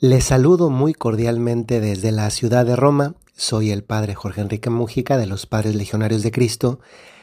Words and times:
Les 0.00 0.24
saludo 0.24 0.70
muy 0.70 0.92
cordialmente 0.92 1.80
desde 1.80 2.10
la 2.10 2.28
ciudad 2.30 2.66
de 2.66 2.74
Roma. 2.74 3.14
Soy 3.36 3.70
el 3.70 3.84
padre 3.84 4.16
Jorge 4.16 4.40
Enrique 4.40 4.68
Mujica 4.68 5.16
de 5.16 5.26
los 5.26 5.46
Padres 5.46 5.76
Legionarios 5.76 6.24
de 6.24 6.32
Cristo. 6.32 6.80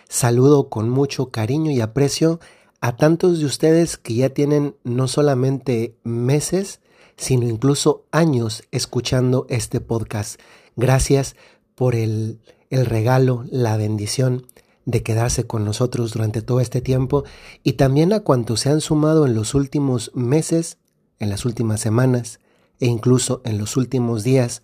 Saludo 0.08 0.70
con 0.70 0.90
mucho 0.90 1.32
cariño 1.32 1.70
y 1.70 1.82
aprecio 1.82 2.40
a 2.80 2.96
tantos 2.96 3.40
de 3.40 3.46
ustedes 3.46 3.98
que 3.98 4.16
ya 4.16 4.30
tienen 4.30 4.78
no 4.86 5.10
solamente 5.10 5.98
meses, 6.04 6.80
sino 7.18 7.46
incluso 7.48 8.06
años 8.10 8.64
escuchando 8.72 9.46
este 9.50 9.82
podcast. 9.82 10.40
Gracias 10.78 11.36
por 11.76 11.94
el, 11.94 12.40
el 12.70 12.86
regalo, 12.86 13.44
la 13.52 13.76
bendición 13.76 14.48
de 14.86 15.04
quedarse 15.04 15.46
con 15.46 15.66
nosotros 15.66 16.14
durante 16.14 16.42
todo 16.42 16.62
este 16.62 16.80
tiempo 16.80 17.26
y 17.64 17.74
también 17.74 18.14
a 18.14 18.22
cuantos 18.22 18.62
se 18.62 18.70
han 18.70 18.80
sumado 18.80 19.26
en 19.26 19.36
los 19.36 19.56
últimos 19.56 20.12
meses, 20.16 20.78
en 21.20 21.30
las 21.30 21.44
últimas 21.44 21.82
semanas 21.82 22.40
e 22.82 22.88
incluso 22.88 23.42
en 23.46 23.58
los 23.58 23.78
últimos 23.78 24.24
días 24.24 24.64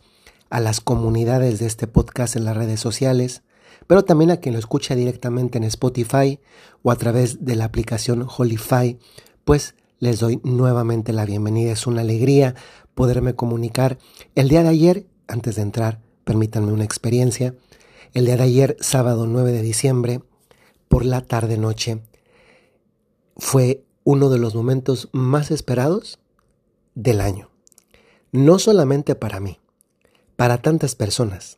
a 0.49 0.59
las 0.59 0.81
comunidades 0.81 1.59
de 1.59 1.67
este 1.67 1.87
podcast 1.87 2.35
en 2.35 2.43
las 2.45 2.57
redes 2.57 2.79
sociales, 2.79 3.43
pero 3.85 4.03
también 4.03 4.31
a 4.31 4.37
quien 4.37 4.53
lo 4.53 4.59
escucha 4.59 4.95
directamente 4.95 5.57
en 5.57 5.63
Spotify 5.63 6.39
o 6.83 6.91
a 6.91 6.95
través 6.95 7.45
de 7.45 7.55
la 7.55 7.65
aplicación 7.65 8.27
Holify, 8.27 8.97
pues 9.45 9.75
les 9.99 10.19
doy 10.19 10.41
nuevamente 10.43 11.13
la 11.13 11.25
bienvenida. 11.25 11.71
Es 11.71 11.87
una 11.87 12.01
alegría 12.01 12.55
poderme 12.95 13.35
comunicar. 13.35 13.97
El 14.35 14.49
día 14.49 14.63
de 14.63 14.69
ayer, 14.69 15.05
antes 15.27 15.55
de 15.55 15.61
entrar, 15.61 16.01
permítanme 16.23 16.73
una 16.73 16.83
experiencia. 16.83 17.55
El 18.13 18.25
día 18.25 18.37
de 18.37 18.43
ayer, 18.43 18.77
sábado 18.79 19.27
9 19.27 19.51
de 19.51 19.61
diciembre, 19.61 20.21
por 20.87 21.05
la 21.05 21.21
tarde-noche, 21.21 22.01
fue 23.37 23.83
uno 24.03 24.29
de 24.29 24.39
los 24.39 24.55
momentos 24.55 25.09
más 25.11 25.51
esperados 25.51 26.19
del 26.95 27.21
año 27.21 27.49
no 28.37 28.59
solamente 28.59 29.15
para 29.15 29.39
mí, 29.39 29.59
para 30.35 30.61
tantas 30.61 30.93
personas. 30.93 31.57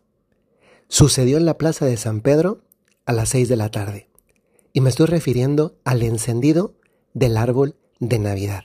Sucedió 0.87 1.37
en 1.37 1.45
la 1.45 1.57
Plaza 1.57 1.85
de 1.85 1.97
San 1.97 2.21
Pedro 2.21 2.61
a 3.05 3.11
las 3.11 3.29
seis 3.29 3.49
de 3.49 3.57
la 3.57 3.69
tarde, 3.69 4.09
y 4.71 4.79
me 4.79 4.89
estoy 4.89 5.07
refiriendo 5.07 5.75
al 5.83 6.03
encendido 6.03 6.75
del 7.13 7.35
árbol 7.35 7.75
de 7.99 8.19
Navidad. 8.19 8.63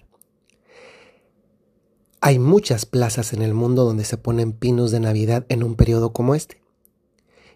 Hay 2.21 2.39
muchas 2.39 2.87
plazas 2.87 3.33
en 3.33 3.43
el 3.43 3.53
mundo 3.53 3.85
donde 3.85 4.05
se 4.05 4.17
ponen 4.17 4.53
pinos 4.53 4.93
de 4.93 5.01
Navidad 5.01 5.45
en 5.49 5.65
un 5.65 5.75
periodo 5.75 6.13
como 6.13 6.37
este. 6.37 6.63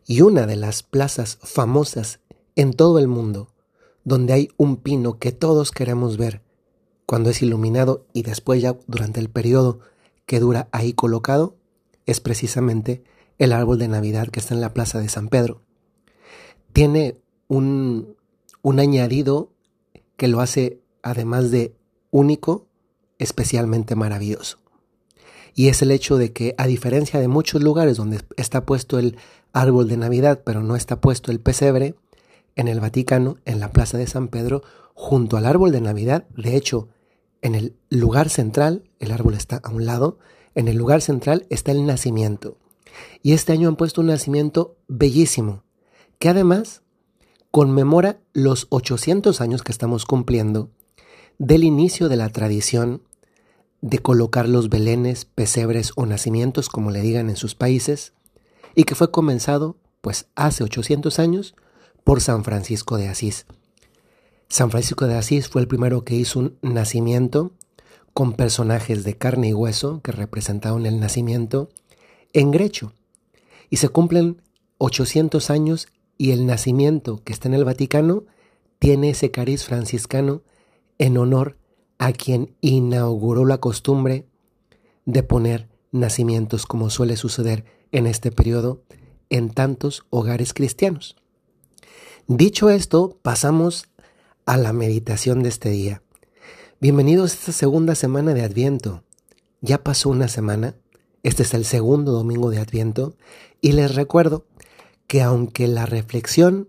Y 0.07 0.23
una 0.23 0.47
de 0.47 0.57
las 0.57 0.83
plazas 0.83 1.39
famosas 1.41 2.19
en 2.57 2.73
todo 2.73 2.99
el 2.99 3.07
mundo, 3.07 3.55
donde 4.05 4.33
hay 4.33 4.49
un 4.57 4.77
pino 4.77 5.19
que 5.19 5.31
todos 5.31 5.71
queremos 5.71 6.17
ver 6.17 6.43
cuando 7.07 7.31
es 7.31 7.43
iluminado 7.43 8.07
y 8.13 8.23
después 8.23 8.61
ya 8.61 8.77
durante 8.87 9.21
el 9.21 9.31
periodo 9.31 9.81
que 10.29 10.41
dura 10.41 10.69
ahí 10.73 10.93
colocado 10.93 11.57
es 12.05 12.21
precisamente 12.21 13.03
el 13.39 13.51
árbol 13.51 13.79
de 13.79 13.89
Navidad 13.89 14.29
que 14.29 14.41
está 14.41 14.55
en 14.55 14.61
la 14.61 14.75
plaza 14.75 15.01
de 15.01 15.09
San 15.09 15.29
Pedro. 15.29 15.63
Tiene 16.75 17.17
un, 17.49 18.15
un 18.61 18.79
añadido 18.79 19.51
que 20.19 20.29
lo 20.29 20.41
hace, 20.41 20.83
además 21.03 21.51
de 21.51 21.75
único, 22.11 22.67
especialmente 23.19 23.97
maravilloso. 23.97 24.59
Y 25.55 25.69
es 25.69 25.81
el 25.81 25.91
hecho 25.91 26.19
de 26.19 26.35
que, 26.35 26.55
a 26.59 26.67
diferencia 26.67 27.21
de 27.21 27.29
muchos 27.29 27.63
lugares 27.63 27.97
donde 27.97 28.21
está 28.37 28.67
puesto 28.67 28.99
el 28.99 29.17
árbol 29.55 29.89
de 29.89 29.97
Navidad, 29.97 30.43
pero 30.45 30.63
no 30.63 30.77
está 30.77 31.01
puesto 31.01 31.33
el 31.33 31.41
pesebre, 31.41 31.95
en 32.55 32.69
el 32.69 32.81
Vaticano, 32.81 33.39
en 33.47 33.61
la 33.61 33.73
Plaza 33.73 33.97
de 33.97 34.07
San 34.07 34.29
Pedro, 34.29 34.63
junto 34.93 35.39
al 35.39 35.47
árbol 35.47 35.73
de 35.73 35.81
Navidad, 35.81 36.29
de 36.37 36.55
hecho, 36.55 36.89
en 37.41 37.55
el 37.55 37.77
lugar 37.89 38.29
central, 38.29 38.88
el 38.99 39.13
árbol 39.13 39.35
está 39.35 39.61
a 39.63 39.71
un 39.71 39.87
lado, 39.87 40.19
en 40.55 40.69
el 40.69 40.77
lugar 40.77 41.03
central 41.03 41.47
está 41.51 41.73
el 41.73 41.87
nacimiento. 41.87 42.57
Y 43.23 43.33
este 43.33 43.53
año 43.53 43.69
han 43.69 43.77
puesto 43.77 44.01
un 44.01 44.09
nacimiento 44.09 44.77
bellísimo, 44.89 45.63
que 46.19 46.29
además 46.29 46.83
conmemora 47.51 48.21
los 48.33 48.67
800 48.71 49.41
años 49.41 49.63
que 49.63 49.73
estamos 49.73 50.05
cumpliendo 50.05 50.71
del 51.39 51.65
inicio 51.65 52.09
de 52.09 52.17
la 52.17 52.29
tradición 52.31 53.03
de 53.81 54.01
colocar 54.01 54.49
los 54.49 54.69
belenes, 54.69 55.25
pesebres 55.25 55.93
o 55.95 56.05
nacimientos, 56.05 56.69
como 56.69 56.91
le 56.91 57.01
digan 57.01 57.31
en 57.31 57.37
sus 57.37 57.55
países, 57.55 58.13
y 58.75 58.85
que 58.85 58.97
fue 58.97 59.11
comenzado, 59.11 59.77
pues 60.01 60.27
hace 60.35 60.65
800 60.65 61.19
años, 61.19 61.55
por 62.03 62.21
San 62.21 62.43
Francisco 62.43 62.97
de 62.97 63.09
Asís. 63.09 63.47
San 64.49 64.71
Francisco 64.71 65.07
de 65.07 65.17
Asís 65.17 65.49
fue 65.49 65.61
el 65.61 65.69
primero 65.69 66.05
que 66.05 66.17
hizo 66.17 66.39
un 66.41 66.59
nacimiento 66.63 67.53
con 68.19 68.33
personajes 68.33 69.05
de 69.05 69.17
carne 69.17 69.51
y 69.51 69.55
hueso 69.55 70.01
que 70.03 70.11
representaron 70.11 70.87
el 70.87 70.99
nacimiento 70.99 71.69
en 72.33 72.51
Grecho. 72.51 72.93
Y 73.71 73.77
se 73.77 73.91
cumplen 73.91 74.43
800 74.79 75.51
años 75.51 75.87
y 76.17 76.33
el 76.33 76.45
nacimiento 76.45 77.23
que 77.23 77.33
está 77.33 77.47
en 77.47 77.55
el 77.55 77.65
Vaticano 77.65 78.25
tiene 78.81 79.11
ese 79.11 79.31
cariz 79.31 79.63
franciscano 79.63 80.43
en 80.99 81.17
honor 81.17 81.59
a 81.99 82.11
quien 82.11 82.57
inauguró 82.61 83.45
la 83.45 83.59
costumbre 83.59 84.27
de 85.05 85.23
poner 85.23 85.69
nacimientos 85.93 86.67
como 86.67 86.91
suele 86.91 87.17
suceder 87.17 87.67
en 87.93 88.09
este 88.09 88.33
periodo 88.33 88.83
en 89.31 89.49
tantos 89.51 90.07
hogares 90.11 90.55
cristianos. 90.55 91.15
Dicho 92.27 92.69
esto, 92.69 93.17
pasamos 93.23 93.87
a 94.45 94.57
la 94.57 94.73
meditación 94.73 95.45
de 95.45 95.51
este 95.51 95.71
día. 95.71 96.03
Bienvenidos 96.81 97.33
a 97.33 97.35
esta 97.35 97.51
segunda 97.51 97.97
semana 97.97 98.35
de 98.35 98.43
Adviento. 98.43 99.03
Ya 99.61 99.83
pasó 99.83 100.11
una 100.11 100.29
semana, 100.29 100.77
este 101.25 101.43
es 101.43 101.53
el 101.53 101.65
segundo 101.65 102.13
domingo 102.13 102.51
de 102.51 102.61
Adviento, 102.61 103.17
y 103.61 103.73
les 103.73 103.97
recuerdo 103.97 104.47
que 105.09 105.21
aunque 105.21 105.67
la 105.67 105.87
reflexión 105.87 106.69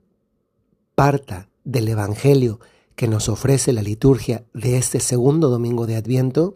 parta 0.96 1.50
del 1.64 1.88
Evangelio 1.90 2.59
que 2.96 3.08
nos 3.08 3.30
ofrece 3.30 3.72
la 3.72 3.84
liturgia 3.84 4.46
de 4.52 4.78
este 4.78 5.00
segundo 5.00 5.48
domingo 5.48 5.86
de 5.86 5.98
Adviento, 5.98 6.56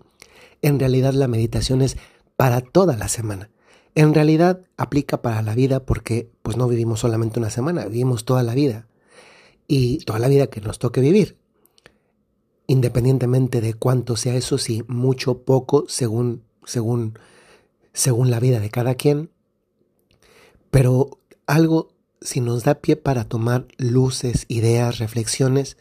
en 0.63 0.80
realidad 0.80 1.13
la 1.13 1.28
meditación 1.28 1.84
es 1.84 1.96
para 2.36 2.59
toda 2.62 2.97
la 2.97 3.08
semana. 3.08 3.52
En 3.94 4.16
realidad 4.16 4.62
aplica 4.78 5.22
para 5.22 5.44
la 5.44 5.53
vida 5.53 5.86
porque 5.86 6.28
pues 6.42 6.58
no 6.58 6.68
vivimos 6.68 7.02
solamente 7.02 7.38
una 7.38 7.52
semana, 7.52 7.86
vivimos 7.86 8.25
toda 8.25 8.42
la 8.42 8.56
vida 8.56 8.88
y 9.68 10.00
toda 10.06 10.18
la 10.18 10.28
vida 10.28 10.47
que 10.47 10.59
nos 10.59 10.80
toque 10.80 11.02
vivir, 11.02 11.38
independientemente 12.68 13.62
de 13.62 13.74
cuánto 13.74 14.16
sea 14.16 14.35
eso, 14.35 14.57
si 14.57 14.84
mucho, 14.88 15.40
poco, 15.40 15.85
según, 15.88 16.44
según, 16.66 17.18
según 17.94 18.31
la 18.31 18.40
vida 18.40 18.59
de 18.59 18.69
cada 18.69 18.96
quien. 18.96 19.29
Pero 20.72 21.19
algo, 21.46 21.90
si 22.22 22.41
nos 22.41 22.63
da 22.63 22.75
pie 22.75 22.96
para 22.96 23.25
tomar 23.25 23.68
luces, 23.78 24.46
ideas, 24.47 25.00
reflexiones, 25.00 25.78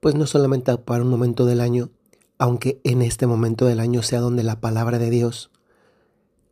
pues 0.00 0.14
no 0.14 0.26
solamente 0.26 0.76
para 0.78 1.02
un 1.02 1.10
momento 1.10 1.46
del 1.46 1.60
año, 1.60 1.90
aunque 2.38 2.80
en 2.84 3.02
este 3.02 3.26
momento 3.26 3.66
del 3.66 3.80
año 3.80 4.02
sea 4.02 4.20
donde 4.20 4.42
la 4.42 4.60
palabra 4.60 4.98
de 4.98 5.10
Dios 5.10 5.50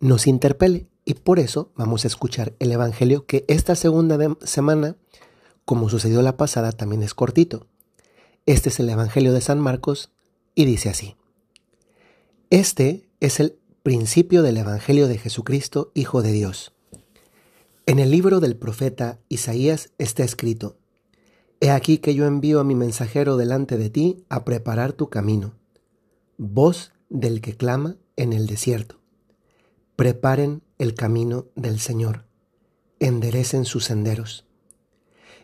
nos 0.01 0.27
interpele. 0.27 0.87
Y 1.05 1.15
por 1.15 1.39
eso 1.39 1.71
vamos 1.77 2.05
a 2.05 2.09
escuchar 2.09 2.55
el 2.61 2.73
Evangelio 2.73 3.27
que 3.27 3.45
esta 3.47 3.75
segunda 3.75 4.19
semana 4.43 4.97
como 5.65 5.89
sucedió 5.89 6.23
la 6.23 6.37
pasada, 6.37 6.73
también 6.73 7.03
es 7.03 7.15
cortito. 7.15 7.67
Este 8.47 8.69
es 8.69 8.79
el 8.79 8.91
Evangelio 8.91 9.33
de 9.33 9.41
San 9.41 9.59
Marcos 9.59 10.11
y 10.55 10.67
dice 10.67 10.91
así. 10.91 11.17
Este 12.51 13.09
es 13.21 13.41
el 13.41 13.59
principio 13.83 14.43
del 14.43 14.59
Evangelio 14.59 15.09
de 15.09 15.17
Jesucristo, 15.17 15.91
Hijo 15.95 16.21
de 16.21 16.33
Dios. 16.33 16.75
En 17.87 17.99
el 17.99 18.11
libro 18.11 18.41
del 18.41 18.57
profeta 18.57 19.19
Isaías 19.31 19.93
está 19.97 20.25
escrito, 20.25 20.77
He 21.61 21.71
aquí 21.71 21.97
que 21.97 22.15
yo 22.15 22.27
envío 22.27 22.61
a 22.61 22.65
mi 22.65 22.75
mensajero 22.75 23.39
delante 23.39 23.79
de 23.79 23.89
ti 23.89 24.27
a 24.29 24.45
preparar 24.45 24.93
tu 24.93 25.09
camino. 25.09 25.55
Voz 26.37 26.93
del 27.09 27.41
que 27.41 27.57
clama 27.57 27.97
en 28.17 28.35
el 28.35 28.47
desierto. 28.47 29.01
Preparen 29.97 30.63
el 30.77 30.93
camino 30.93 31.47
del 31.55 31.81
Señor. 31.81 32.27
Enderecen 33.01 33.65
sus 33.65 33.85
senderos. 33.85 34.45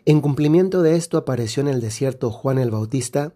En 0.05 0.21
cumplimiento 0.21 0.81
de 0.81 0.95
esto 0.95 1.17
apareció 1.17 1.61
en 1.61 1.67
el 1.67 1.79
desierto 1.79 2.31
Juan 2.31 2.57
el 2.57 2.71
Bautista, 2.71 3.33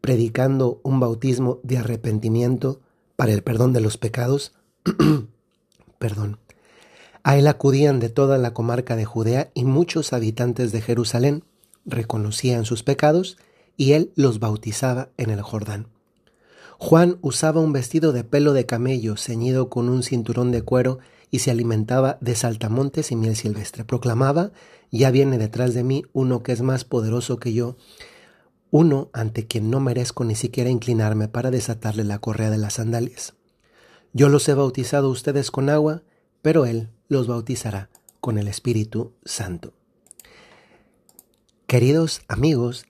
predicando 0.00 0.80
un 0.84 1.00
bautismo 1.00 1.58
de 1.64 1.78
arrepentimiento 1.78 2.80
para 3.16 3.32
el 3.32 3.42
perdón 3.42 3.72
de 3.72 3.80
los 3.80 3.98
pecados. 3.98 4.52
perdón. 5.98 6.38
A 7.24 7.36
él 7.36 7.48
acudían 7.48 7.98
de 7.98 8.08
toda 8.08 8.38
la 8.38 8.54
comarca 8.54 8.94
de 8.94 9.04
Judea 9.04 9.50
y 9.52 9.64
muchos 9.64 10.12
habitantes 10.12 10.70
de 10.70 10.80
Jerusalén 10.80 11.42
reconocían 11.84 12.64
sus 12.64 12.84
pecados 12.84 13.36
y 13.76 13.92
él 13.92 14.12
los 14.14 14.38
bautizaba 14.38 15.08
en 15.16 15.30
el 15.30 15.42
Jordán. 15.42 15.88
Juan 16.78 17.18
usaba 17.20 17.60
un 17.60 17.72
vestido 17.72 18.12
de 18.12 18.22
pelo 18.22 18.52
de 18.52 18.64
camello 18.64 19.16
ceñido 19.16 19.70
con 19.70 19.88
un 19.88 20.04
cinturón 20.04 20.52
de 20.52 20.62
cuero 20.62 21.00
y 21.30 21.40
se 21.40 21.50
alimentaba 21.50 22.18
de 22.20 22.34
saltamontes 22.34 23.10
y 23.10 23.16
miel 23.16 23.36
silvestre. 23.36 23.84
Proclamaba 23.84 24.52
ya 24.96 25.10
viene 25.10 25.38
detrás 25.38 25.74
de 25.74 25.84
mí 25.84 26.04
uno 26.12 26.42
que 26.42 26.52
es 26.52 26.62
más 26.62 26.84
poderoso 26.84 27.38
que 27.38 27.52
yo, 27.52 27.76
uno 28.70 29.10
ante 29.12 29.46
quien 29.46 29.70
no 29.70 29.80
merezco 29.80 30.24
ni 30.24 30.34
siquiera 30.34 30.70
inclinarme 30.70 31.28
para 31.28 31.50
desatarle 31.50 32.04
la 32.04 32.18
correa 32.18 32.50
de 32.50 32.58
las 32.58 32.74
sandalias. 32.74 33.34
Yo 34.12 34.28
los 34.28 34.48
he 34.48 34.54
bautizado 34.54 35.08
a 35.08 35.10
ustedes 35.10 35.50
con 35.50 35.68
agua, 35.68 36.02
pero 36.42 36.66
Él 36.66 36.90
los 37.08 37.26
bautizará 37.26 37.90
con 38.20 38.38
el 38.38 38.48
Espíritu 38.48 39.12
Santo. 39.24 39.74
Queridos 41.66 42.22
amigos, 42.28 42.86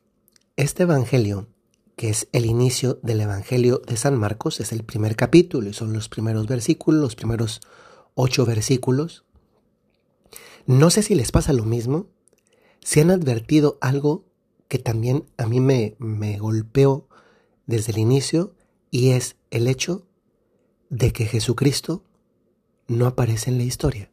este 0.57 0.85
Evangelio, 0.85 1.49
que 1.97 2.11
es 2.11 2.29
el 2.33 2.47
inicio 2.47 3.01
del 3.03 3.23
Evangelio 3.23 3.81
de 3.87 3.97
San 3.97 4.17
Marcos, 4.19 4.61
es 4.61 4.73
el 4.73 4.85
primer 4.85 5.17
capítulo 5.17 5.69
y 5.69 5.73
son 5.73 5.93
los 5.93 6.09
primeros 6.09 6.47
versículos, 6.47 7.01
los 7.01 7.17
primeros 7.17 7.61
ocho 8.17 8.45
versículos. 8.45 9.25
No 10.67 10.91
sé 10.91 11.05
si 11.05 11.15
les 11.15 11.31
pasa 11.31 11.53
lo 11.53 11.65
mismo, 11.65 12.09
si 12.83 12.99
han 13.01 13.13
advertido 13.13 13.79
algo 13.81 14.25
que 14.67 14.81
también 14.81 15.25
a 15.37 15.47
mí 15.47 15.61
me, 15.61 15.95
me 15.99 16.39
golpeó 16.39 17.07
desde 17.67 17.93
el 17.93 17.99
inicio 17.99 18.55
y 18.91 19.11
es 19.11 19.37
el 19.51 19.69
hecho 19.69 20.07
de 20.91 21.13
que 21.13 21.27
Jesucristo 21.27 22.03
no 22.89 23.07
aparece 23.07 23.51
en 23.51 23.59
la 23.59 23.65
historia. 23.65 24.11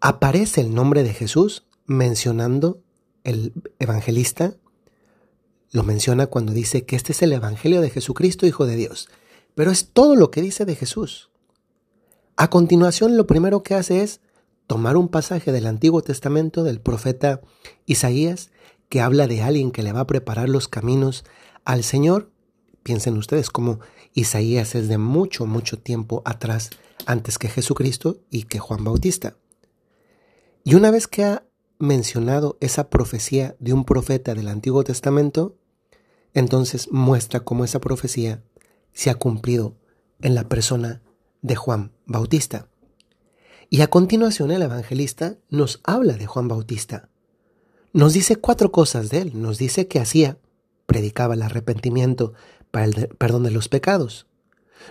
Aparece 0.00 0.60
el 0.60 0.74
nombre 0.74 1.02
de 1.02 1.14
Jesús 1.14 1.66
mencionando 1.86 2.82
el 3.24 3.52
evangelista, 3.78 4.56
lo 5.72 5.82
menciona 5.82 6.26
cuando 6.26 6.52
dice 6.52 6.84
que 6.84 6.94
este 6.94 7.12
es 7.12 7.22
el 7.22 7.32
Evangelio 7.32 7.80
de 7.80 7.90
Jesucristo, 7.90 8.46
Hijo 8.46 8.66
de 8.66 8.76
Dios. 8.76 9.08
Pero 9.56 9.72
es 9.72 9.88
todo 9.88 10.14
lo 10.14 10.30
que 10.30 10.42
dice 10.42 10.64
de 10.64 10.76
Jesús. 10.76 11.30
A 12.36 12.50
continuación, 12.50 13.16
lo 13.16 13.28
primero 13.28 13.62
que 13.62 13.74
hace 13.74 14.02
es 14.02 14.20
tomar 14.66 14.96
un 14.96 15.08
pasaje 15.08 15.52
del 15.52 15.68
Antiguo 15.68 16.02
Testamento 16.02 16.64
del 16.64 16.80
profeta 16.80 17.40
Isaías 17.86 18.50
que 18.88 19.00
habla 19.00 19.28
de 19.28 19.42
alguien 19.42 19.70
que 19.70 19.84
le 19.84 19.92
va 19.92 20.00
a 20.00 20.06
preparar 20.08 20.48
los 20.48 20.66
caminos 20.66 21.24
al 21.64 21.84
Señor. 21.84 22.32
Piensen 22.82 23.16
ustedes 23.18 23.50
cómo 23.50 23.78
Isaías 24.14 24.74
es 24.74 24.88
de 24.88 24.98
mucho, 24.98 25.46
mucho 25.46 25.78
tiempo 25.78 26.22
atrás, 26.24 26.70
antes 27.06 27.38
que 27.38 27.48
Jesucristo 27.48 28.18
y 28.30 28.44
que 28.44 28.58
Juan 28.58 28.82
Bautista. 28.82 29.36
Y 30.64 30.74
una 30.74 30.90
vez 30.90 31.06
que 31.06 31.22
ha 31.22 31.46
mencionado 31.78 32.58
esa 32.60 32.90
profecía 32.90 33.54
de 33.60 33.72
un 33.72 33.84
profeta 33.84 34.34
del 34.34 34.48
Antiguo 34.48 34.82
Testamento, 34.82 35.56
entonces 36.32 36.90
muestra 36.90 37.40
cómo 37.40 37.64
esa 37.64 37.80
profecía 37.80 38.42
se 38.92 39.10
ha 39.10 39.14
cumplido 39.14 39.76
en 40.20 40.34
la 40.34 40.48
persona 40.48 41.00
de 41.40 41.54
Juan 41.54 41.93
Bautista. 42.06 42.68
Y 43.70 43.80
a 43.80 43.88
continuación 43.88 44.50
el 44.50 44.62
evangelista 44.62 45.36
nos 45.48 45.80
habla 45.84 46.14
de 46.14 46.26
Juan 46.26 46.48
Bautista. 46.48 47.08
Nos 47.92 48.12
dice 48.12 48.36
cuatro 48.36 48.72
cosas 48.72 49.08
de 49.10 49.18
él. 49.22 49.40
Nos 49.40 49.58
dice 49.58 49.86
que 49.86 50.00
hacía, 50.00 50.38
predicaba 50.86 51.34
el 51.34 51.42
arrepentimiento 51.42 52.34
para 52.70 52.86
el 52.86 53.08
perdón 53.18 53.44
de 53.44 53.50
los 53.50 53.68
pecados. 53.68 54.26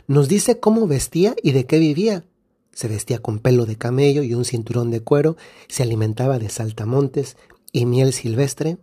Nos 0.07 0.27
dice 0.27 0.59
cómo 0.59 0.87
vestía 0.87 1.35
y 1.43 1.51
de 1.51 1.65
qué 1.65 1.79
vivía. 1.79 2.25
Se 2.71 2.87
vestía 2.87 3.19
con 3.19 3.39
pelo 3.39 3.65
de 3.65 3.77
camello 3.77 4.23
y 4.23 4.33
un 4.33 4.45
cinturón 4.45 4.89
de 4.89 5.01
cuero, 5.01 5.37
se 5.67 5.83
alimentaba 5.83 6.39
de 6.39 6.49
saltamontes 6.49 7.37
y 7.71 7.85
miel 7.85 8.13
silvestre. 8.13 8.77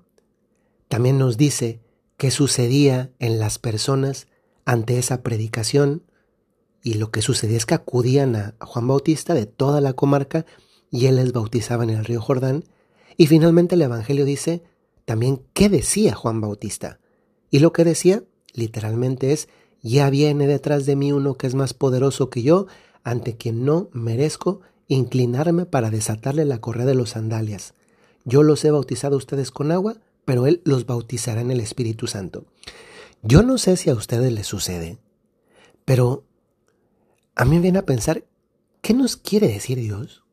También 0.88 1.19
nos 1.19 1.37
dice 1.37 1.81
qué 2.17 2.31
sucedía 2.31 3.11
en 3.19 3.38
las 3.41 3.59
personas 3.59 4.29
ante 4.65 4.99
esa 4.99 5.23
predicación, 5.23 6.05
y 6.82 6.94
lo 6.94 7.11
que 7.11 7.23
sucedía 7.23 7.56
es 7.56 7.67
que 7.67 7.75
acudían 7.75 8.37
a 8.37 8.55
Juan 8.61 8.88
Bautista 8.88 9.35
de 9.35 9.47
toda 9.47 9.81
la 9.81 9.93
comarca 9.93 10.47
y 10.91 11.06
él 11.06 11.17
les 11.17 11.32
bautizaba 11.32 11.85
en 11.85 11.91
el 11.91 12.05
río 12.05 12.21
Jordán. 12.21 12.65
Y 13.17 13.27
finalmente 13.27 13.75
el 13.75 13.82
Evangelio 13.82 14.25
dice 14.25 14.62
también 15.05 15.43
qué 15.53 15.69
decía 15.69 16.15
Juan 16.15 16.41
Bautista. 16.41 17.00
Y 17.50 17.59
lo 17.59 17.73
que 17.73 17.85
decía 17.85 18.23
literalmente 18.55 19.32
es, 19.32 19.49
ya 19.82 20.11
viene 20.11 20.47
detrás 20.47 20.87
de 20.87 20.97
mí 20.97 21.12
uno 21.12 21.35
que 21.35 21.47
es 21.47 21.55
más 21.55 21.75
poderoso 21.75 22.31
que 22.31 22.43
yo, 22.43 22.67
ante 23.03 23.37
quien 23.37 23.65
no 23.65 23.88
merezco 23.93 24.61
inclinarme 24.88 25.67
para 25.67 25.91
desatarle 25.91 26.44
la 26.44 26.61
correa 26.61 26.87
de 26.87 26.94
los 26.94 27.11
sandalias. 27.11 27.75
Yo 28.25 28.43
los 28.43 28.65
he 28.65 28.71
bautizado 28.71 29.15
a 29.15 29.19
ustedes 29.19 29.50
con 29.50 29.73
agua, 29.73 29.97
pero 30.25 30.47
Él 30.47 30.61
los 30.65 30.85
bautizará 30.85 31.41
en 31.41 31.50
el 31.50 31.61
Espíritu 31.61 32.06
Santo. 32.06 32.44
Yo 33.23 33.43
no 33.43 33.56
sé 33.59 33.77
si 33.77 33.88
a 33.91 33.94
ustedes 33.94 34.32
les 34.32 34.47
sucede, 34.47 34.99
pero 35.85 36.25
a 37.35 37.44
mí 37.44 37.56
me 37.56 37.62
viene 37.62 37.79
a 37.79 37.87
pensar, 37.87 38.25
¿qué 38.82 38.94
nos 38.94 39.17
quiere 39.17 39.49
decir 39.49 39.79
Dios? 39.79 40.25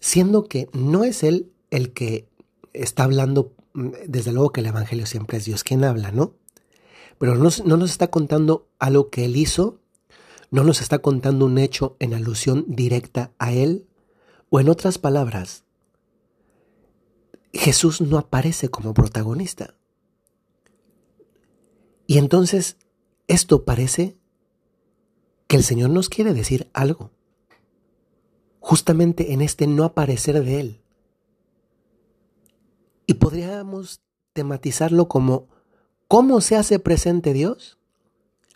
Siendo 0.00 0.44
que 0.48 0.68
no 0.72 1.04
es 1.04 1.22
Él 1.22 1.52
el 1.70 1.92
que 1.92 2.28
está 2.72 3.04
hablando, 3.04 3.54
mm, 3.74 3.90
desde 4.06 4.32
luego 4.32 4.52
que 4.52 4.60
el 4.60 4.66
Evangelio 4.66 5.06
siempre 5.06 5.38
es 5.38 5.44
Dios 5.44 5.64
quien 5.64 5.84
habla, 5.84 6.10
¿no? 6.10 6.34
Pero 7.18 7.36
no, 7.36 7.48
no 7.64 7.76
nos 7.76 7.90
está 7.90 8.08
contando 8.10 8.68
algo 8.78 9.10
que 9.10 9.24
Él 9.24 9.36
hizo 9.36 9.80
no 10.54 10.62
nos 10.62 10.80
está 10.80 11.00
contando 11.00 11.46
un 11.46 11.58
hecho 11.58 11.96
en 11.98 12.14
alusión 12.14 12.64
directa 12.68 13.32
a 13.40 13.52
Él, 13.52 13.88
o 14.50 14.60
en 14.60 14.68
otras 14.68 14.98
palabras, 14.98 15.64
Jesús 17.52 18.00
no 18.00 18.18
aparece 18.18 18.68
como 18.68 18.94
protagonista. 18.94 19.74
Y 22.06 22.18
entonces 22.18 22.76
esto 23.26 23.64
parece 23.64 24.16
que 25.46 25.56
el 25.56 25.64
Señor 25.64 25.90
nos 25.90 26.08
quiere 26.08 26.34
decir 26.34 26.70
algo, 26.72 27.10
justamente 28.60 29.32
en 29.32 29.40
este 29.40 29.66
no 29.66 29.84
aparecer 29.84 30.42
de 30.42 30.60
Él. 30.60 30.80
Y 33.06 33.14
podríamos 33.14 34.00
tematizarlo 34.32 35.08
como 35.08 35.48
¿cómo 36.08 36.40
se 36.40 36.56
hace 36.56 36.78
presente 36.78 37.32
Dios? 37.32 37.78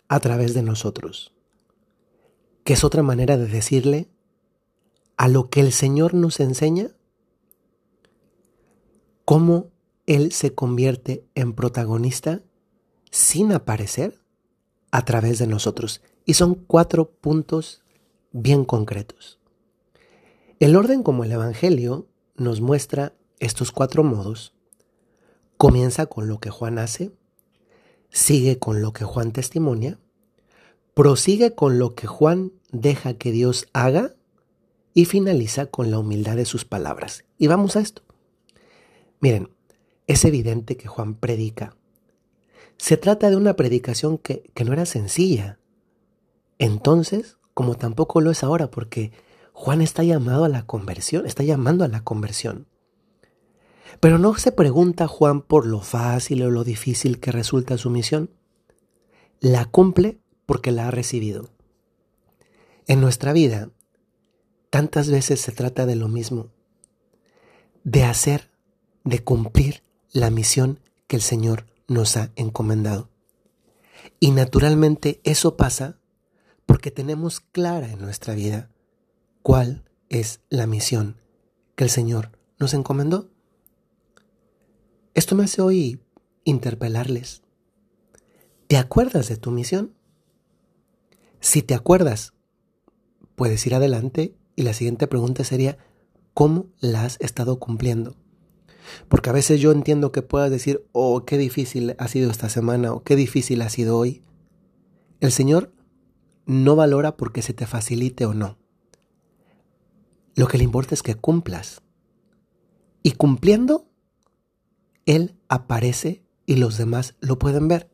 A 0.07 0.19
través 0.19 0.53
de 0.53 0.63
nosotros 0.63 1.33
que 2.69 2.73
es 2.73 2.83
otra 2.83 3.01
manera 3.01 3.35
de 3.35 3.47
decirle 3.47 4.11
a 5.17 5.27
lo 5.27 5.49
que 5.49 5.59
el 5.59 5.71
Señor 5.71 6.13
nos 6.13 6.39
enseña, 6.39 6.91
cómo 9.25 9.71
Él 10.05 10.31
se 10.31 10.53
convierte 10.53 11.25
en 11.33 11.53
protagonista 11.53 12.43
sin 13.09 13.51
aparecer 13.53 14.18
a 14.91 15.05
través 15.05 15.39
de 15.39 15.47
nosotros. 15.47 16.01
Y 16.25 16.35
son 16.35 16.55
cuatro 16.55 17.11
puntos 17.11 17.83
bien 18.31 18.65
concretos. 18.65 19.39
El 20.59 20.75
orden 20.75 21.03
como 21.03 21.23
el 21.23 21.31
Evangelio 21.31 22.07
nos 22.35 22.61
muestra 22.61 23.13
estos 23.39 23.71
cuatro 23.71 24.03
modos. 24.03 24.53
Comienza 25.57 26.05
con 26.05 26.27
lo 26.27 26.39
que 26.39 26.49
Juan 26.49 26.79
hace, 26.79 27.11
sigue 28.09 28.59
con 28.59 28.81
lo 28.81 28.93
que 28.93 29.05
Juan 29.05 29.31
testimonia, 29.31 29.99
prosigue 30.93 31.55
con 31.55 31.79
lo 31.79 31.95
que 31.95 32.07
Juan 32.07 32.51
deja 32.71 33.13
que 33.13 33.31
Dios 33.31 33.67
haga 33.73 34.15
y 34.93 35.05
finaliza 35.05 35.67
con 35.67 35.91
la 35.91 35.99
humildad 35.99 36.35
de 36.35 36.45
sus 36.45 36.65
palabras. 36.65 37.23
Y 37.37 37.47
vamos 37.47 37.75
a 37.75 37.79
esto. 37.79 38.01
Miren, 39.21 39.49
es 40.07 40.25
evidente 40.25 40.75
que 40.75 40.87
Juan 40.87 41.15
predica. 41.15 41.75
Se 42.79 42.97
trata 42.97 43.29
de 43.29 43.35
una 43.35 43.55
predicación 43.55 44.17
que, 44.17 44.49
que 44.55 44.63
no 44.65 44.73
era 44.73 44.87
sencilla. 44.87 45.59
Entonces, 46.57 47.37
como 47.53 47.75
tampoco 47.75 48.21
lo 48.21 48.31
es 48.31 48.43
ahora, 48.43 48.71
porque 48.71 49.11
Juan 49.51 49.81
está 49.81 50.03
llamado 50.03 50.45
a 50.45 50.49
la 50.49 50.65
conversión, 50.65 51.25
está 51.25 51.43
llamando 51.43 51.83
a 51.83 51.89
la 51.89 52.03
conversión. 52.03 52.67
Pero 53.99 54.17
no 54.17 54.33
se 54.37 54.53
pregunta 54.53 55.07
Juan 55.07 55.41
por 55.41 55.65
lo 55.65 55.81
fácil 55.81 56.41
o 56.43 56.49
lo 56.49 56.63
difícil 56.63 57.19
que 57.19 57.33
resulta 57.33 57.77
su 57.77 57.89
misión. 57.89 58.29
La 59.41 59.65
cumple 59.65 60.21
porque 60.45 60.71
la 60.71 60.87
ha 60.87 60.91
recibido. 60.91 61.49
En 62.87 63.01
nuestra 63.01 63.33
vida, 63.33 63.69
tantas 64.69 65.09
veces 65.09 65.41
se 65.41 65.51
trata 65.51 65.85
de 65.85 65.97
lo 65.97 66.07
mismo, 66.07 66.47
de 67.83 68.05
hacer, 68.05 68.49
de 69.03 69.19
cumplir 69.19 69.83
la 70.13 70.29
misión 70.29 70.79
que 71.07 71.17
el 71.17 71.21
Señor 71.21 71.65
nos 71.89 72.15
ha 72.15 72.31
encomendado. 72.35 73.09
Y 74.19 74.31
naturalmente 74.31 75.19
eso 75.23 75.57
pasa 75.57 75.99
porque 76.65 76.91
tenemos 76.91 77.39
clara 77.39 77.91
en 77.91 77.99
nuestra 77.99 78.35
vida 78.35 78.69
cuál 79.41 79.83
es 80.07 80.41
la 80.49 80.67
misión 80.67 81.17
que 81.75 81.83
el 81.83 81.89
Señor 81.89 82.37
nos 82.59 82.73
encomendó. 82.73 83.29
Esto 85.13 85.35
me 85.35 85.43
hace 85.43 85.61
hoy 85.61 86.01
interpelarles. 86.43 87.41
¿Te 88.67 88.77
acuerdas 88.77 89.27
de 89.27 89.37
tu 89.37 89.51
misión? 89.51 89.95
Si 91.39 91.61
te 91.61 91.73
acuerdas, 91.73 92.33
puedes 93.35 93.65
ir 93.65 93.73
adelante 93.73 94.35
y 94.55 94.63
la 94.63 94.73
siguiente 94.73 95.07
pregunta 95.07 95.43
sería, 95.43 95.77
¿cómo 96.33 96.67
la 96.79 97.05
has 97.05 97.17
estado 97.19 97.59
cumpliendo? 97.59 98.15
Porque 99.07 99.29
a 99.29 99.33
veces 99.33 99.59
yo 99.59 99.71
entiendo 99.71 100.11
que 100.11 100.21
puedas 100.21 100.51
decir, 100.51 100.85
oh, 100.91 101.25
qué 101.25 101.37
difícil 101.37 101.95
ha 101.97 102.07
sido 102.07 102.31
esta 102.31 102.49
semana 102.49 102.93
o 102.93 103.03
qué 103.03 103.15
difícil 103.15 103.61
ha 103.61 103.69
sido 103.69 103.97
hoy. 103.97 104.23
El 105.19 105.31
Señor 105.31 105.73
no 106.45 106.75
valora 106.75 107.17
porque 107.17 107.41
se 107.41 107.53
te 107.53 107.67
facilite 107.67 108.25
o 108.25 108.33
no. 108.33 108.57
Lo 110.35 110.47
que 110.47 110.57
le 110.57 110.63
importa 110.63 110.95
es 110.95 111.03
que 111.03 111.15
cumplas. 111.15 111.81
Y 113.03 113.11
cumpliendo, 113.11 113.87
Él 115.05 115.35
aparece 115.47 116.23
y 116.45 116.55
los 116.55 116.77
demás 116.77 117.15
lo 117.19 117.39
pueden 117.39 117.67
ver. 117.67 117.89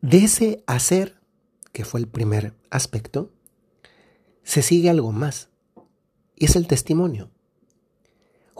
De 0.00 0.18
ese 0.18 0.62
hacer 0.66 1.20
que 1.72 1.84
fue 1.84 2.00
el 2.00 2.08
primer 2.08 2.54
aspecto, 2.70 3.32
se 4.44 4.62
sigue 4.62 4.88
algo 4.88 5.12
más, 5.12 5.50
y 6.36 6.44
es 6.44 6.56
el 6.56 6.66
testimonio. 6.66 7.30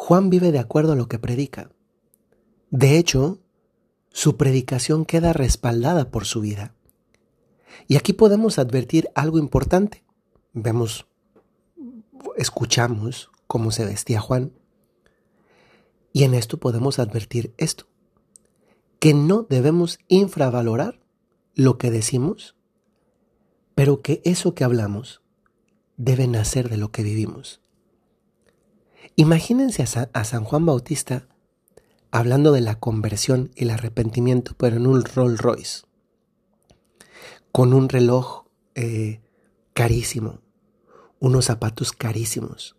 Juan 0.06 0.30
vive 0.30 0.52
de 0.52 0.60
acuerdo 0.60 0.92
a 0.92 0.94
lo 0.94 1.08
que 1.08 1.18
predica. 1.18 1.72
De 2.70 2.96
hecho, 2.96 3.40
su 4.12 4.36
predicación 4.36 5.04
queda 5.04 5.32
respaldada 5.32 6.12
por 6.12 6.26
su 6.26 6.40
vida. 6.40 6.76
Y 7.88 7.96
aquí 7.96 8.12
podemos 8.12 8.60
advertir 8.60 9.08
algo 9.16 9.40
importante. 9.40 10.04
Vemos, 10.52 11.08
escuchamos 12.36 13.32
cómo 13.48 13.72
se 13.72 13.84
vestía 13.84 14.20
Juan. 14.20 14.52
Y 16.12 16.22
en 16.22 16.34
esto 16.34 16.58
podemos 16.58 17.00
advertir 17.00 17.52
esto, 17.56 17.88
que 19.00 19.12
no 19.12 19.42
debemos 19.42 19.98
infravalorar 20.06 21.00
lo 21.56 21.78
que 21.78 21.90
decimos, 21.90 22.54
pero 23.75 24.02
que 24.02 24.22
eso 24.25 24.54
que 24.54 24.62
hablamos 24.62 25.20
debe 25.96 26.28
nacer 26.28 26.68
de 26.68 26.76
lo 26.76 26.92
que 26.92 27.02
vivimos. 27.02 27.60
Imagínense 29.14 29.84
a 30.12 30.25
San 30.25 30.44
Juan 30.44 30.66
Bautista 30.66 31.28
hablando 32.10 32.52
de 32.52 32.60
la 32.60 32.78
conversión 32.78 33.50
y 33.54 33.64
el 33.64 33.70
arrepentimiento, 33.70 34.54
pero 34.56 34.76
en 34.76 34.86
un 34.86 35.04
Rolls 35.04 35.40
Royce, 35.40 35.82
con 37.52 37.72
un 37.72 37.88
reloj 37.88 38.46
eh, 38.75 39.20
carísimo, 39.75 40.40
unos 41.20 41.46
zapatos 41.46 41.92
carísimos. 41.92 42.76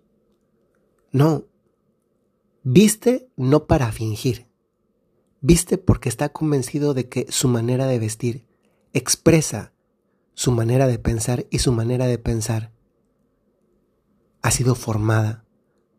No, 1.11 1.45
viste 2.63 3.29
no 3.35 3.65
para 3.67 3.91
fingir, 3.91 4.47
viste 5.41 5.77
porque 5.77 6.09
está 6.09 6.29
convencido 6.29 6.93
de 6.93 7.07
que 7.07 7.27
su 7.29 7.47
manera 7.47 7.87
de 7.87 7.99
vestir 7.99 8.45
expresa 8.93 9.73
su 10.33 10.51
manera 10.51 10.85
de 10.85 10.99
pensar 10.99 11.47
y 11.49 11.59
su 11.59 11.71
manera 11.71 12.05
de 12.05 12.19
pensar 12.19 12.71
ha 14.43 14.51
sido 14.51 14.75
formada 14.75 15.46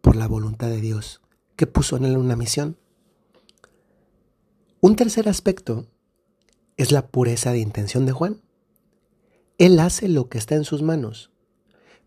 por 0.00 0.16
la 0.16 0.26
voluntad 0.26 0.68
de 0.68 0.80
Dios 0.80 1.20
que 1.56 1.66
puso 1.66 1.96
en 1.96 2.04
él 2.04 2.16
una 2.16 2.36
misión. 2.36 2.76
Un 4.80 4.94
tercer 4.94 5.28
aspecto 5.28 5.86
es 6.76 6.92
la 6.92 7.08
pureza 7.08 7.50
de 7.50 7.58
intención 7.58 8.06
de 8.06 8.12
Juan. 8.12 8.40
Él 9.58 9.80
hace 9.80 10.08
lo 10.08 10.28
que 10.28 10.38
está 10.38 10.54
en 10.54 10.64
sus 10.64 10.82
manos, 10.82 11.32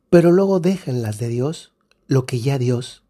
pero 0.09 0.31
luego 0.31 0.61
deja 0.61 0.89
en 0.89 1.01
las 1.01 1.17
de 1.17 1.27
Dios 1.27 1.73
lo 2.07 2.25
que 2.25 2.39
ya 2.39 2.57
Dios 2.57 3.03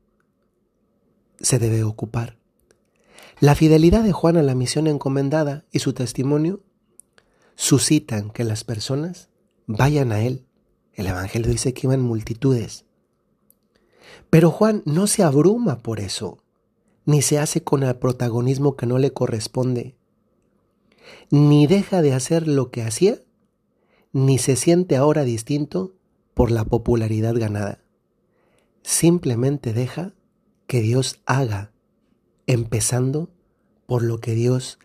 se 1.39 1.59
debe 1.59 1.83
ocupar. 1.83 2.37
La 3.39 3.55
fidelidad 3.55 4.03
de 4.03 4.11
Juan 4.11 4.37
a 4.37 4.43
la 4.43 4.55
misión 4.55 4.87
encomendada 4.87 5.65
y 5.71 5.79
su 5.79 5.93
testimonio 5.93 6.63
suscitan 7.55 8.31
que 8.31 8.43
las 8.43 8.63
personas 8.63 9.29
vayan 9.67 10.11
a 10.11 10.21
Él. 10.21 10.45
El 10.93 11.07
Evangelio 11.07 11.51
dice 11.51 11.73
que 11.73 11.87
iban 11.87 12.01
multitudes. 12.01 12.85
Pero 14.29 14.51
Juan 14.51 14.81
no 14.85 15.07
se 15.07 15.23
abruma 15.23 15.79
por 15.79 15.99
eso 15.99 16.39
ni 17.05 17.21
se 17.21 17.39
hace 17.39 17.63
con 17.63 17.83
el 17.83 17.95
protagonismo 17.95 18.75
que 18.75 18.85
no 18.85 18.97
le 18.97 19.11
corresponde, 19.11 19.95
ni 21.29 21.67
deja 21.67 22.01
de 22.01 22.13
hacer 22.13 22.47
lo 22.47 22.71
que 22.71 22.83
hacía, 22.83 23.19
ni 24.13 24.37
se 24.37 24.55
siente 24.55 24.97
ahora 24.97 25.23
distinto 25.23 25.95
por 26.33 26.51
la 26.51 26.65
popularidad 26.65 27.35
ganada. 27.35 27.83
Simplemente 28.83 29.73
deja 29.73 30.13
que 30.67 30.81
Dios 30.81 31.21
haga, 31.25 31.71
empezando 32.47 33.29
por 33.85 34.03
lo 34.03 34.19
que 34.19 34.33
Dios 34.33 34.79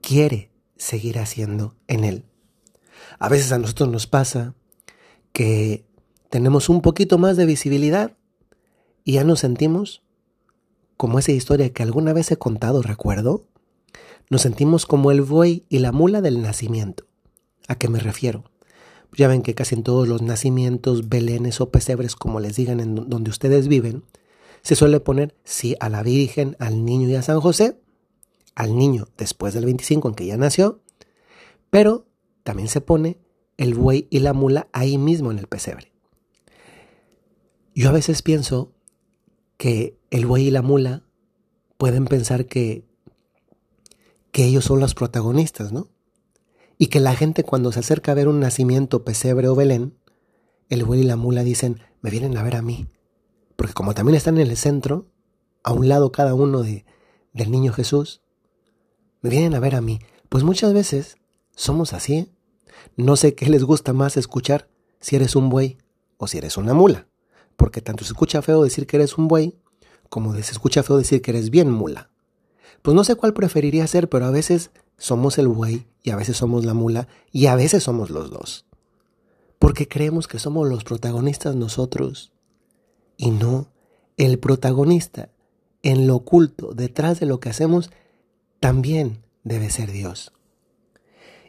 quiere 0.00 0.50
seguir 0.76 1.18
haciendo 1.18 1.76
en 1.88 2.04
él. 2.04 2.24
A 3.18 3.28
veces 3.28 3.52
a 3.52 3.58
nosotros 3.58 3.88
nos 3.88 4.06
pasa 4.06 4.54
que 5.32 5.86
tenemos 6.28 6.68
un 6.68 6.82
poquito 6.82 7.18
más 7.18 7.36
de 7.36 7.46
visibilidad 7.46 8.16
y 9.10 9.14
ya 9.14 9.24
nos 9.24 9.40
sentimos 9.40 10.04
como 10.96 11.18
esa 11.18 11.32
historia 11.32 11.72
que 11.72 11.82
alguna 11.82 12.12
vez 12.12 12.30
he 12.30 12.36
contado, 12.36 12.80
recuerdo, 12.80 13.44
nos 14.28 14.42
sentimos 14.42 14.86
como 14.86 15.10
el 15.10 15.20
buey 15.20 15.66
y 15.68 15.80
la 15.80 15.90
mula 15.90 16.20
del 16.20 16.40
nacimiento. 16.42 17.06
¿A 17.66 17.74
qué 17.74 17.88
me 17.88 17.98
refiero? 17.98 18.44
Ya 19.16 19.26
ven 19.26 19.42
que 19.42 19.56
casi 19.56 19.74
en 19.74 19.82
todos 19.82 20.06
los 20.06 20.22
nacimientos, 20.22 21.08
belenes 21.08 21.60
o 21.60 21.72
pesebres, 21.72 22.14
como 22.14 22.38
les 22.38 22.54
digan 22.54 22.78
en 22.78 22.94
donde 22.94 23.30
ustedes 23.30 23.66
viven, 23.66 24.04
se 24.62 24.76
suele 24.76 25.00
poner 25.00 25.34
sí 25.42 25.74
a 25.80 25.88
la 25.88 26.04
Virgen, 26.04 26.54
al 26.60 26.84
niño 26.84 27.08
y 27.08 27.16
a 27.16 27.22
San 27.22 27.40
José, 27.40 27.80
al 28.54 28.76
niño 28.76 29.08
después 29.18 29.54
del 29.54 29.64
25 29.64 30.10
en 30.10 30.14
que 30.14 30.26
ya 30.26 30.36
nació, 30.36 30.82
pero 31.68 32.06
también 32.44 32.68
se 32.68 32.80
pone 32.80 33.18
el 33.56 33.74
buey 33.74 34.06
y 34.08 34.20
la 34.20 34.34
mula 34.34 34.68
ahí 34.72 34.98
mismo 34.98 35.32
en 35.32 35.40
el 35.40 35.48
pesebre. 35.48 35.90
Yo 37.74 37.88
a 37.88 37.92
veces 37.92 38.22
pienso 38.22 38.72
que 39.60 40.00
el 40.10 40.24
buey 40.24 40.46
y 40.46 40.50
la 40.50 40.62
mula 40.62 41.02
pueden 41.76 42.06
pensar 42.06 42.46
que, 42.46 42.86
que 44.32 44.46
ellos 44.46 44.64
son 44.64 44.80
los 44.80 44.94
protagonistas, 44.94 45.70
¿no? 45.70 45.88
Y 46.78 46.86
que 46.86 46.98
la 46.98 47.14
gente 47.14 47.44
cuando 47.44 47.70
se 47.70 47.80
acerca 47.80 48.12
a 48.12 48.14
ver 48.14 48.26
un 48.26 48.40
nacimiento, 48.40 49.04
pesebre 49.04 49.48
o 49.48 49.54
Belén, 49.54 49.98
el 50.70 50.82
buey 50.84 51.02
y 51.02 51.04
la 51.04 51.16
mula 51.16 51.42
dicen, 51.42 51.82
me 52.00 52.08
vienen 52.08 52.38
a 52.38 52.42
ver 52.42 52.56
a 52.56 52.62
mí. 52.62 52.86
Porque 53.56 53.74
como 53.74 53.92
también 53.92 54.16
están 54.16 54.38
en 54.38 54.48
el 54.48 54.56
centro, 54.56 55.10
a 55.62 55.74
un 55.74 55.90
lado 55.90 56.10
cada 56.10 56.32
uno 56.32 56.62
de, 56.62 56.86
del 57.34 57.50
niño 57.50 57.74
Jesús, 57.74 58.22
me 59.20 59.28
vienen 59.28 59.54
a 59.54 59.60
ver 59.60 59.74
a 59.74 59.82
mí. 59.82 60.00
Pues 60.30 60.42
muchas 60.42 60.72
veces 60.72 61.18
somos 61.54 61.92
así. 61.92 62.14
¿eh? 62.14 62.28
No 62.96 63.14
sé 63.16 63.34
qué 63.34 63.50
les 63.50 63.64
gusta 63.64 63.92
más 63.92 64.16
escuchar 64.16 64.70
si 65.00 65.16
eres 65.16 65.36
un 65.36 65.50
buey 65.50 65.76
o 66.16 66.28
si 66.28 66.38
eres 66.38 66.56
una 66.56 66.72
mula 66.72 67.09
porque 67.60 67.82
tanto 67.82 68.04
se 68.04 68.14
escucha 68.14 68.40
feo 68.40 68.64
decir 68.64 68.86
que 68.86 68.96
eres 68.96 69.18
un 69.18 69.28
buey, 69.28 69.54
como 70.08 70.32
se 70.32 70.40
escucha 70.40 70.82
feo 70.82 70.96
decir 70.96 71.20
que 71.20 71.30
eres 71.30 71.50
bien 71.50 71.70
mula. 71.70 72.08
Pues 72.80 72.94
no 72.94 73.04
sé 73.04 73.16
cuál 73.16 73.34
preferiría 73.34 73.86
ser, 73.86 74.08
pero 74.08 74.24
a 74.24 74.30
veces 74.30 74.70
somos 74.96 75.36
el 75.36 75.46
buey 75.46 75.86
y 76.02 76.08
a 76.08 76.16
veces 76.16 76.38
somos 76.38 76.64
la 76.64 76.72
mula 76.72 77.06
y 77.32 77.48
a 77.48 77.56
veces 77.56 77.82
somos 77.82 78.08
los 78.08 78.30
dos. 78.30 78.64
Porque 79.58 79.88
creemos 79.88 80.26
que 80.26 80.38
somos 80.38 80.70
los 80.70 80.84
protagonistas 80.84 81.54
nosotros. 81.54 82.32
Y 83.18 83.30
no, 83.30 83.68
el 84.16 84.38
protagonista 84.38 85.28
en 85.82 86.06
lo 86.06 86.16
oculto, 86.16 86.72
detrás 86.72 87.20
de 87.20 87.26
lo 87.26 87.40
que 87.40 87.50
hacemos, 87.50 87.90
también 88.58 89.22
debe 89.44 89.68
ser 89.68 89.92
Dios. 89.92 90.32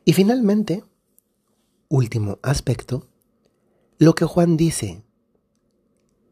Y 0.03 0.11
finalmente, 0.11 0.83
último 1.87 2.37
aspecto, 2.41 3.07
lo 3.97 4.13
que 4.13 4.25
Juan 4.25 4.57
dice 4.57 5.03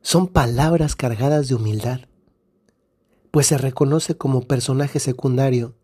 son 0.01 0.27
palabras 0.27 0.96
cargadas 0.96 1.48
de 1.48 1.56
humildad, 1.56 2.01
pues 3.32 3.48
se 3.48 3.58
reconoce 3.58 4.18
como 4.18 4.41
personaje 4.41 5.00
secundario 5.00 5.75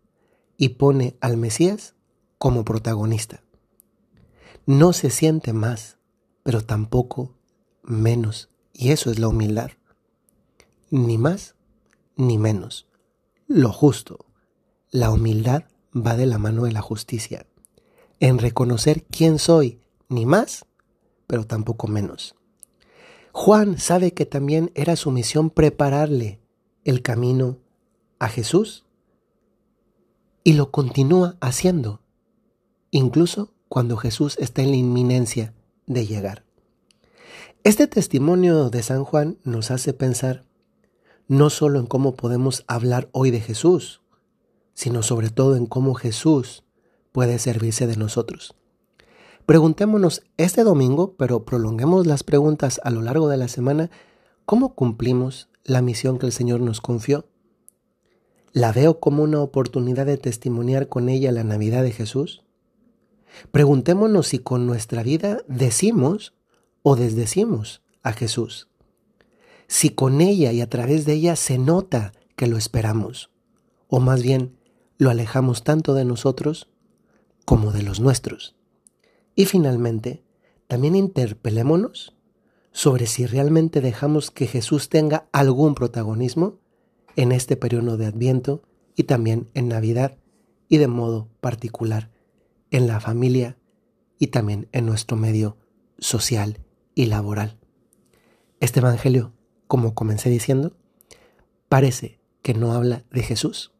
y 0.56 0.70
pone 0.70 1.16
al 1.20 1.36
Mesías 1.36 1.94
como 2.38 2.64
protagonista. 2.64 3.42
No 4.64 4.92
se 4.92 5.10
siente 5.10 5.52
más, 5.52 5.98
pero 6.42 6.60
tampoco 6.62 7.34
menos, 7.82 8.50
y 8.72 8.90
eso 8.90 9.10
es 9.10 9.18
la 9.18 9.28
humildad. 9.28 9.70
Ni 10.90 11.18
más 11.18 11.54
ni 12.16 12.38
menos. 12.38 12.88
Lo 13.46 13.72
justo. 13.72 14.26
La 14.90 15.10
humildad 15.10 15.64
va 15.94 16.16
de 16.16 16.26
la 16.26 16.38
mano 16.38 16.64
de 16.64 16.72
la 16.72 16.80
justicia, 16.80 17.46
en 18.20 18.38
reconocer 18.38 19.04
quién 19.04 19.38
soy, 19.38 19.80
ni 20.08 20.24
más, 20.26 20.64
pero 21.26 21.46
tampoco 21.46 21.86
menos. 21.86 22.35
Juan 23.38 23.78
sabe 23.78 24.14
que 24.14 24.24
también 24.24 24.72
era 24.74 24.96
su 24.96 25.10
misión 25.10 25.50
prepararle 25.50 26.40
el 26.84 27.02
camino 27.02 27.58
a 28.18 28.28
Jesús 28.30 28.86
y 30.42 30.54
lo 30.54 30.70
continúa 30.70 31.36
haciendo, 31.42 32.00
incluso 32.90 33.52
cuando 33.68 33.98
Jesús 33.98 34.38
está 34.38 34.62
en 34.62 34.70
la 34.70 34.76
inminencia 34.76 35.52
de 35.84 36.06
llegar. 36.06 36.46
Este 37.62 37.86
testimonio 37.86 38.70
de 38.70 38.82
San 38.82 39.04
Juan 39.04 39.36
nos 39.44 39.70
hace 39.70 39.92
pensar 39.92 40.46
no 41.28 41.50
solo 41.50 41.78
en 41.78 41.86
cómo 41.86 42.16
podemos 42.16 42.64
hablar 42.68 43.10
hoy 43.12 43.30
de 43.30 43.42
Jesús, 43.42 44.00
sino 44.72 45.02
sobre 45.02 45.28
todo 45.28 45.56
en 45.56 45.66
cómo 45.66 45.92
Jesús 45.92 46.64
puede 47.12 47.38
servirse 47.38 47.86
de 47.86 47.96
nosotros. 47.96 48.56
Preguntémonos 49.46 50.24
este 50.38 50.64
domingo, 50.64 51.14
pero 51.16 51.44
prolonguemos 51.44 52.04
las 52.04 52.24
preguntas 52.24 52.80
a 52.82 52.90
lo 52.90 53.00
largo 53.00 53.28
de 53.28 53.36
la 53.36 53.46
semana, 53.46 53.92
¿cómo 54.44 54.74
cumplimos 54.74 55.48
la 55.62 55.82
misión 55.82 56.18
que 56.18 56.26
el 56.26 56.32
Señor 56.32 56.60
nos 56.60 56.80
confió? 56.80 57.28
¿La 58.52 58.72
veo 58.72 58.98
como 58.98 59.22
una 59.22 59.40
oportunidad 59.40 60.04
de 60.04 60.16
testimoniar 60.16 60.88
con 60.88 61.08
ella 61.08 61.30
la 61.30 61.44
Navidad 61.44 61.84
de 61.84 61.92
Jesús? 61.92 62.42
Preguntémonos 63.52 64.26
si 64.26 64.40
con 64.40 64.66
nuestra 64.66 65.04
vida 65.04 65.44
decimos 65.46 66.34
o 66.82 66.96
desdecimos 66.96 67.82
a 68.02 68.12
Jesús. 68.12 68.66
Si 69.68 69.90
con 69.90 70.22
ella 70.22 70.50
y 70.50 70.60
a 70.60 70.68
través 70.68 71.06
de 71.06 71.12
ella 71.12 71.36
se 71.36 71.58
nota 71.58 72.12
que 72.34 72.48
lo 72.48 72.56
esperamos, 72.56 73.30
o 73.86 74.00
más 74.00 74.24
bien 74.24 74.56
lo 74.98 75.08
alejamos 75.08 75.62
tanto 75.62 75.94
de 75.94 76.04
nosotros 76.04 76.68
como 77.44 77.70
de 77.70 77.84
los 77.84 78.00
nuestros. 78.00 78.55
Y 79.36 79.44
finalmente, 79.44 80.24
también 80.66 80.96
interpelémonos 80.96 82.16
sobre 82.72 83.06
si 83.06 83.26
realmente 83.26 83.80
dejamos 83.80 84.30
que 84.30 84.46
Jesús 84.46 84.88
tenga 84.88 85.28
algún 85.30 85.74
protagonismo 85.74 86.58
en 87.14 87.32
este 87.32 87.56
periodo 87.56 87.96
de 87.96 88.06
Adviento 88.06 88.62
y 88.96 89.04
también 89.04 89.48
en 89.54 89.68
Navidad 89.68 90.18
y 90.68 90.78
de 90.78 90.88
modo 90.88 91.28
particular 91.40 92.10
en 92.70 92.86
la 92.86 92.98
familia 92.98 93.58
y 94.18 94.28
también 94.28 94.68
en 94.72 94.86
nuestro 94.86 95.16
medio 95.16 95.56
social 95.98 96.58
y 96.94 97.06
laboral. 97.06 97.58
Este 98.60 98.80
Evangelio, 98.80 99.32
como 99.66 99.94
comencé 99.94 100.30
diciendo, 100.30 100.76
parece 101.68 102.20
que 102.42 102.54
no 102.54 102.72
habla 102.72 103.04
de 103.10 103.22
Jesús, 103.22 103.72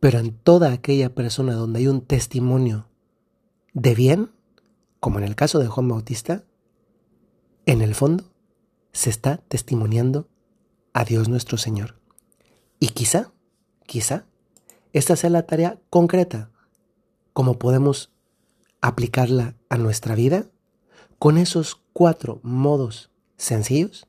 pero 0.00 0.18
en 0.18 0.32
toda 0.32 0.72
aquella 0.72 1.14
persona 1.14 1.54
donde 1.54 1.80
hay 1.80 1.86
un 1.86 2.00
testimonio 2.00 2.88
de 3.72 3.94
bien, 3.94 4.30
como 5.00 5.18
en 5.18 5.24
el 5.24 5.36
caso 5.36 5.58
de 5.58 5.68
Juan 5.68 5.88
Bautista, 5.88 6.44
en 7.66 7.82
el 7.82 7.94
fondo 7.94 8.24
se 8.92 9.10
está 9.10 9.36
testimoniando 9.48 10.28
a 10.92 11.04
Dios 11.04 11.28
nuestro 11.28 11.58
Señor. 11.58 12.00
Y 12.80 12.88
quizá, 12.88 13.32
quizá, 13.86 14.26
esta 14.92 15.16
sea 15.16 15.30
la 15.30 15.46
tarea 15.46 15.78
concreta, 15.90 16.50
como 17.32 17.58
podemos 17.58 18.10
aplicarla 18.80 19.54
a 19.68 19.76
nuestra 19.76 20.14
vida 20.14 20.46
con 21.18 21.36
esos 21.38 21.80
cuatro 21.92 22.40
modos 22.42 23.10
sencillos, 23.36 24.06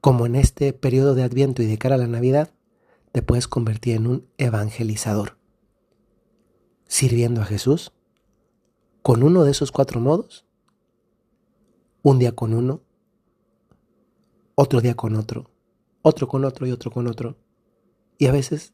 como 0.00 0.26
en 0.26 0.36
este 0.36 0.72
periodo 0.72 1.14
de 1.14 1.22
Adviento 1.22 1.62
y 1.62 1.66
de 1.66 1.78
cara 1.78 1.94
a 1.94 1.98
la 1.98 2.06
Navidad, 2.06 2.50
te 3.12 3.22
puedes 3.22 3.48
convertir 3.48 3.96
en 3.96 4.06
un 4.06 4.28
evangelizador, 4.38 5.36
sirviendo 6.86 7.40
a 7.40 7.46
Jesús 7.46 7.92
con 9.06 9.22
uno 9.22 9.44
de 9.44 9.52
esos 9.52 9.70
cuatro 9.70 10.00
modos, 10.00 10.44
un 12.02 12.18
día 12.18 12.32
con 12.32 12.52
uno, 12.52 12.80
otro 14.56 14.80
día 14.80 14.94
con 14.94 15.14
otro, 15.14 15.48
otro 16.02 16.26
con 16.26 16.44
otro 16.44 16.66
y 16.66 16.72
otro 16.72 16.90
con 16.90 17.06
otro. 17.06 17.36
Y 18.18 18.26
a 18.26 18.32
veces, 18.32 18.72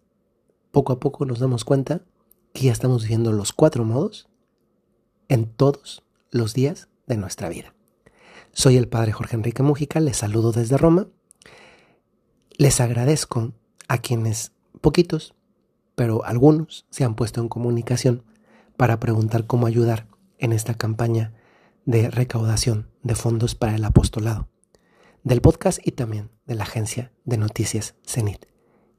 poco 0.70 0.94
a 0.94 1.00
poco 1.00 1.26
nos 1.26 1.38
damos 1.38 1.66
cuenta 1.66 2.00
que 2.54 2.62
ya 2.62 2.72
estamos 2.72 3.02
viviendo 3.02 3.30
los 3.30 3.52
cuatro 3.52 3.84
modos 3.84 4.30
en 5.28 5.52
todos 5.52 6.02
los 6.30 6.54
días 6.54 6.88
de 7.06 7.18
nuestra 7.18 7.50
vida. 7.50 7.74
Soy 8.54 8.78
el 8.78 8.88
Padre 8.88 9.12
Jorge 9.12 9.36
Enrique 9.36 9.62
Mújica, 9.62 10.00
les 10.00 10.16
saludo 10.16 10.50
desde 10.52 10.78
Roma. 10.78 11.08
Les 12.56 12.80
agradezco 12.80 13.52
a 13.86 13.98
quienes, 13.98 14.52
poquitos, 14.80 15.34
pero 15.94 16.24
algunos, 16.24 16.86
se 16.88 17.04
han 17.04 17.16
puesto 17.16 17.42
en 17.42 17.50
comunicación 17.50 18.24
para 18.78 18.98
preguntar 18.98 19.46
cómo 19.46 19.66
ayudar 19.66 20.10
en 20.42 20.52
esta 20.52 20.74
campaña 20.74 21.32
de 21.86 22.10
recaudación 22.10 22.90
de 23.02 23.14
fondos 23.14 23.54
para 23.54 23.76
el 23.76 23.84
apostolado 23.84 24.48
del 25.22 25.40
podcast 25.40 25.78
y 25.86 25.92
también 25.92 26.30
de 26.46 26.56
la 26.56 26.64
agencia 26.64 27.12
de 27.24 27.38
noticias 27.38 27.94
CENIT. 28.04 28.46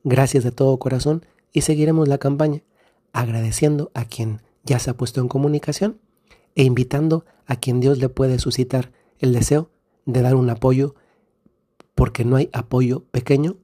Gracias 0.06 0.46
de 0.46 0.52
todo 0.52 0.80
corazón 0.80 1.26
y 1.52 1.62
seguiremos 1.62 2.08
la 2.08 2.18
campaña 2.18 2.64
agradeciendo 3.12 3.92
a 3.94 4.06
quien 4.06 4.42
ya 4.64 4.80
se 4.80 4.90
ha 4.90 4.98
puesto 4.98 5.20
en 5.20 5.28
comunicación 5.28 6.00
e 6.56 6.64
invitando 6.64 7.26
a 7.46 7.58
quien 7.58 7.82
Dios 7.82 7.98
le 7.98 8.08
puede 8.08 8.40
suscitar 8.40 8.94
el 9.20 9.34
deseo 9.34 9.70
de 10.06 10.22
dar 10.22 10.36
un 10.36 10.50
apoyo 10.50 10.96
porque 11.94 12.24
no 12.24 12.38
hay 12.38 12.50
apoyo 12.54 13.04
pequeño, 13.12 13.58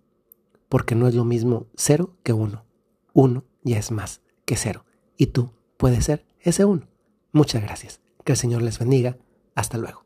porque 0.67 0.95
no 0.95 1.07
es 1.07 1.15
lo 1.15 1.23
mismo 1.23 1.67
cero 1.75 2.17
que 2.23 2.33
uno. 2.33 2.65
Uno 3.13 3.45
ya 3.63 3.79
es 3.79 3.89
más 3.91 4.21
que 4.43 4.57
cero 4.57 4.83
y 5.15 5.27
tú 5.27 5.53
puedes 5.77 6.03
ser 6.03 6.25
ese 6.41 6.65
uno. 6.65 6.89
Muchas 7.31 7.61
gracias. 7.61 8.01
Que 8.23 8.33
el 8.33 8.37
Señor 8.37 8.61
les 8.61 8.79
bendiga. 8.79 9.17
Hasta 9.55 9.77
luego. 9.77 10.03